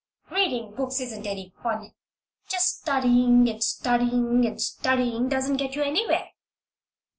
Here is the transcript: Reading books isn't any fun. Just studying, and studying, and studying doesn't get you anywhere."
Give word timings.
Reading 0.31 0.73
books 0.73 0.99
isn't 0.99 1.27
any 1.27 1.53
fun. 1.61 1.93
Just 2.49 2.79
studying, 2.79 3.47
and 3.47 3.63
studying, 3.63 4.43
and 4.47 4.59
studying 4.59 5.29
doesn't 5.29 5.57
get 5.57 5.75
you 5.75 5.83
anywhere." 5.83 6.29